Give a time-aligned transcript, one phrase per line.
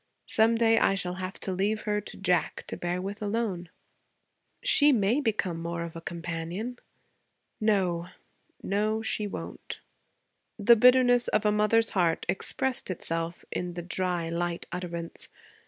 [0.25, 3.69] Some day I shall have to leave her to Jack to bear with alone.'
[4.63, 6.79] 'She may become more of a companion.'
[7.59, 8.07] 'No;
[8.63, 9.79] no, she won't.'
[10.57, 15.27] The bitterness of the mother's heart expressed itself in the dry, light utterance.